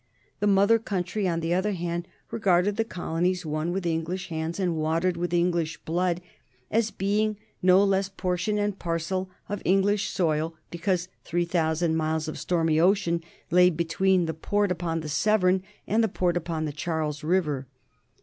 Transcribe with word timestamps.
The 0.39 0.47
mother 0.47 0.79
country, 0.79 1.27
on 1.27 1.41
the 1.41 1.53
other 1.53 1.73
hand, 1.73 2.07
regarded 2.31 2.75
the 2.75 2.83
colonies, 2.83 3.45
won 3.45 3.71
with 3.71 3.85
English 3.85 4.29
hands 4.29 4.59
and 4.59 4.75
watered 4.75 5.15
with 5.15 5.31
English 5.31 5.77
blood, 5.85 6.21
as 6.71 6.89
being 6.89 7.37
no 7.61 7.83
less 7.83 8.09
portion 8.09 8.57
and 8.57 8.79
parcel 8.79 9.29
of 9.47 9.61
English 9.63 10.09
soil 10.09 10.55
because 10.71 11.07
three 11.23 11.45
thousand 11.45 11.97
miles 11.97 12.27
of 12.27 12.39
stormy 12.39 12.79
ocean 12.79 13.21
lay 13.51 13.69
between 13.69 14.25
the 14.25 14.33
port 14.33 14.71
upon 14.71 15.01
the 15.01 15.07
Severn 15.07 15.61
and 15.85 16.03
the 16.03 16.07
port 16.07 16.35
upon 16.35 16.65
the 16.65 16.73
Charles 16.73 17.23
River. 17.23 17.67